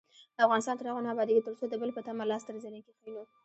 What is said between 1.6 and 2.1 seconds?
د بل په